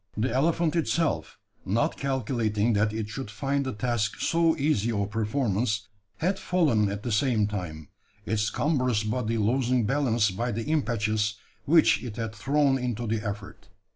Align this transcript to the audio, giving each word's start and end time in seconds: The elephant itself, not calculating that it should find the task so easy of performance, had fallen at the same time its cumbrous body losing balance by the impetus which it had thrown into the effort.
The 0.17 0.33
elephant 0.33 0.75
itself, 0.75 1.37
not 1.63 1.95
calculating 1.95 2.73
that 2.73 2.91
it 2.91 3.07
should 3.09 3.29
find 3.29 3.63
the 3.63 3.71
task 3.71 4.19
so 4.19 4.57
easy 4.57 4.91
of 4.91 5.11
performance, 5.11 5.89
had 6.17 6.39
fallen 6.39 6.89
at 6.89 7.03
the 7.03 7.11
same 7.11 7.45
time 7.45 7.87
its 8.25 8.49
cumbrous 8.49 9.03
body 9.03 9.37
losing 9.37 9.85
balance 9.85 10.31
by 10.31 10.53
the 10.53 10.63
impetus 10.65 11.35
which 11.65 12.03
it 12.03 12.15
had 12.15 12.33
thrown 12.33 12.79
into 12.79 13.05
the 13.05 13.23
effort. 13.23 13.67